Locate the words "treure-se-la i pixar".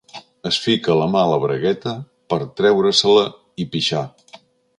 2.63-4.05